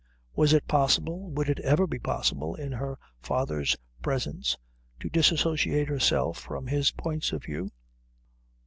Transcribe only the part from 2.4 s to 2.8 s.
in